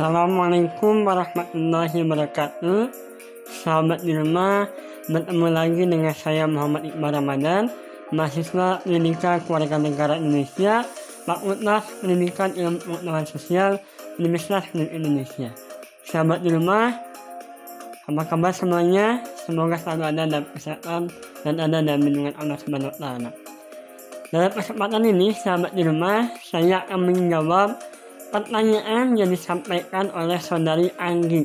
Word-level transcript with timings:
Assalamualaikum 0.00 1.04
warahmatullahi 1.04 1.92
wabarakatuh. 1.92 2.88
Sahabat 3.52 4.00
di 4.00 4.16
rumah. 4.16 4.64
Bertemu 5.12 5.46
lagi 5.52 5.84
dengan 5.84 6.16
saya 6.16 6.48
Muhammad 6.48 6.88
Iqbal 6.88 7.20
Ramadan 7.20 7.68
Mahasiswa 8.08 8.80
Pendidikan 8.80 9.44
Keluarga 9.44 9.76
Negara 9.76 10.16
Indonesia 10.16 10.88
Fakultas 11.28 11.84
Pendidikan 12.00 12.48
Ilmu 12.56 12.80
Pengetahuan 12.80 13.28
Sosial 13.28 13.76
Universitas 14.16 14.72
Indonesia. 14.72 15.52
Sahabat 16.08 16.40
di 16.40 16.48
rumah. 16.48 16.96
Apa 18.08 18.24
kabar 18.24 18.56
semuanya? 18.56 19.20
Semoga 19.44 19.76
selalu 19.76 20.16
ada 20.16 20.24
dalam 20.24 20.48
kesehatan 20.48 21.12
dan 21.44 21.54
ada 21.60 21.84
dalam 21.84 22.00
lindungan 22.00 22.32
Allah 22.40 22.56
taala. 22.96 23.30
Dalam 24.32 24.48
kesempatan 24.48 25.04
ini, 25.04 25.36
sahabat 25.36 25.76
di 25.76 25.84
rumah, 25.84 26.32
saya 26.40 26.88
akan 26.88 27.04
menjawab 27.04 27.89
pertanyaan 28.30 29.18
yang 29.18 29.30
disampaikan 29.30 30.08
oleh 30.14 30.38
saudari 30.38 30.88
Anggi 30.96 31.44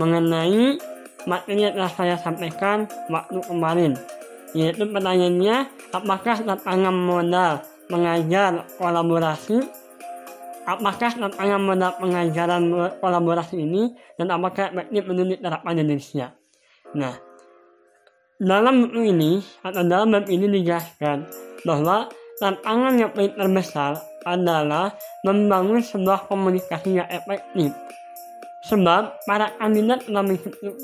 mengenai 0.00 0.80
materi 1.28 1.68
yang 1.68 1.76
telah 1.76 1.92
saya 1.92 2.16
sampaikan 2.16 2.88
waktu 3.08 3.40
kemarin 3.44 3.92
yaitu 4.56 4.88
pertanyaannya 4.88 5.68
apakah 5.92 6.36
tantangan 6.40 6.96
modal 6.96 7.60
mengajar 7.92 8.64
kolaborasi? 8.80 9.60
Apakah 10.66 11.14
tantangan 11.14 11.62
modal 11.62 11.94
pengajaran 12.00 12.62
kolaborasi 12.98 13.54
ini 13.62 13.94
dan 14.18 14.34
apakah 14.34 14.74
efektif 14.74 15.06
menurut 15.06 15.38
terapan 15.38 15.78
Indonesia? 15.78 16.34
Nah 16.96 17.14
dalam 18.36 18.90
ini 18.96 19.40
atau 19.62 19.82
dalam 19.86 20.12
bab 20.12 20.26
ini 20.28 20.60
dijelaskan 20.60 21.24
bahwa 21.64 22.10
tantangan 22.36 22.94
yang 23.00 23.10
paling 23.12 23.32
terbesar 23.32 24.00
adalah 24.26 24.92
membangun 25.22 25.80
sebuah 25.80 26.26
komunikasi 26.26 27.00
yang 27.00 27.08
efektif. 27.08 27.72
Sebab 28.66 29.22
para 29.30 29.54
kandidat 29.62 30.02
telah 30.10 30.26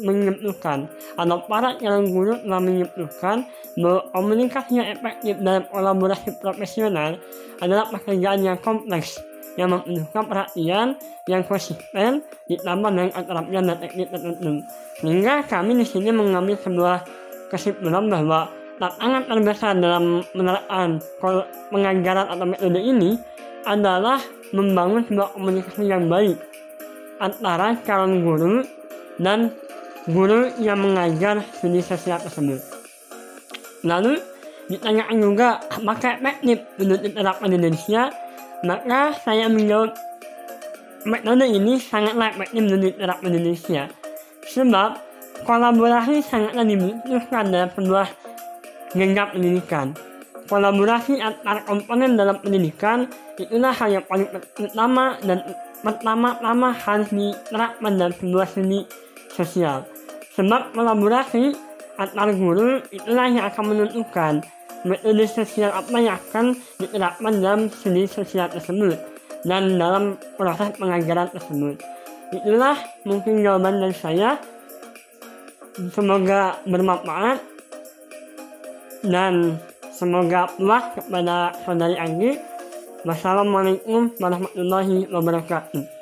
menyebutkan 0.07 0.87
atau 1.19 1.39
para 1.51 1.75
calon 1.83 2.15
guru 2.15 2.39
telah 2.39 2.63
menyebutkan 2.63 3.43
bahwa 3.75 4.07
komunikasi 4.15 4.79
yang 4.79 4.89
efektif 4.95 5.35
dalam 5.43 5.67
kolaborasi 5.67 6.31
profesional 6.39 7.19
adalah 7.59 7.91
pekerjaan 7.91 8.47
yang 8.47 8.59
kompleks 8.63 9.19
yang 9.59 9.75
membutuhkan 9.75 10.25
perhatian 10.31 10.87
yang 11.27 11.43
konsisten 11.45 12.23
ditambah 12.47 12.89
dengan 12.89 13.11
keterampilan 13.13 13.65
dan 13.69 13.79
teknik 13.83 14.09
tertentu. 14.15 14.63
Sehingga 15.03 15.35
kami 15.51 15.77
di 15.77 15.85
sini 15.85 16.15
mengambil 16.15 16.57
sebuah 16.63 17.03
kesimpulan 17.51 18.07
bahwa 18.09 18.49
tantangan 18.81 19.23
terbesar 19.29 19.73
dalam 19.77 20.25
menerapkan 20.33 21.01
pengajaran 21.73 22.27
atau 22.29 22.47
metode 22.47 22.81
ini 22.81 23.19
adalah 23.65 24.19
membangun 24.53 25.07
sebuah 25.07 25.33
komunikasi 25.37 25.87
yang 25.87 26.07
baik 26.11 26.37
antara 27.23 27.79
calon 27.87 28.27
guru 28.27 28.55
dan 29.23 29.55
guru 30.11 30.51
yang 30.59 30.83
mengajar 30.83 31.41
studi 31.55 31.79
sosial 31.79 32.19
tersebut. 32.19 32.59
Lalu 33.87 34.19
ditanyakan 34.67 35.17
juga 35.19 35.49
apakah 35.71 36.19
efektif 36.19 36.67
untuk 36.79 36.99
diterapkan 37.03 37.49
di 37.51 37.57
Indonesia, 37.59 38.03
maka 38.67 39.15
saya 39.23 39.47
menjawab 39.47 39.95
metode 41.07 41.47
ini 41.47 41.79
sangatlah 41.79 42.35
efektif 42.35 42.63
untuk 42.67 42.81
diterapkan 42.91 43.31
di 43.31 43.39
Indonesia. 43.39 43.83
Sebab 44.43 44.91
kolaborasi 45.47 46.23
sangatlah 46.23 46.67
dibutuhkan 46.67 47.51
dalam 47.51 47.71
sebuah 47.75 48.07
jenjang 48.93 49.29
pendidikan 49.33 49.97
kolaborasi 50.53 51.17
antar 51.23 51.65
komponen 51.65 52.19
dalam 52.19 52.37
pendidikan 52.45 53.09
itulah 53.41 53.73
hal 53.73 53.89
yang 53.89 54.05
paling 54.05 54.29
pertama 54.53 55.17
dan 55.25 55.41
pertama-tama 55.81 56.77
harus 56.77 57.09
diterapkan 57.09 57.93
dalam 57.97 58.15
sebuah 58.21 58.47
seni 58.53 58.85
sosial. 59.33 59.89
Sebab 60.37 60.77
kolaborasi 60.77 61.57
antar 61.97 62.37
guru 62.37 62.85
itulah 62.93 63.33
yang 63.33 63.49
akan 63.49 63.65
menentukan 63.73 64.45
metode 64.85 65.25
sosial 65.25 65.73
apa 65.73 65.97
yang 65.97 66.21
akan 66.21 66.59
diterapkan 66.77 67.33
dalam 67.41 67.61
seni 67.73 68.05
sosial 68.05 68.53
tersebut 68.53 69.01
dan 69.49 69.81
dalam 69.81 70.21
proses 70.37 70.69
pengajaran 70.77 71.33
tersebut. 71.33 71.81
Itulah 72.33 72.77
mungkin 73.09 73.41
jawaban 73.41 73.81
dari 73.81 73.97
saya. 73.97 74.37
Semoga 75.73 76.61
bermanfaat 76.69 77.52
dan 79.07 79.59
Semoga 79.93 80.49
puas 80.57 80.89
kepada 80.97 81.53
saudari 81.69 82.01
Anggi. 82.01 82.41
Wassalamualaikum 83.05 84.17
warahmatullahi 84.17 85.05
wabarakatuh. 85.13 86.02